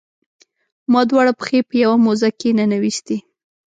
[0.91, 3.17] ما دواړه پښې په یوه موزه کې ننویستي.